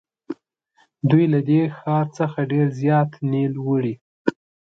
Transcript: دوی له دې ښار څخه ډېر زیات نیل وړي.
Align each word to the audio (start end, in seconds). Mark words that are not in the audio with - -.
دوی 1.09 1.25
له 1.33 1.39
دې 1.49 1.61
ښار 1.77 2.05
څخه 2.17 2.39
ډېر 2.51 2.67
زیات 2.81 3.11
نیل 3.31 3.53
وړي. 3.67 3.95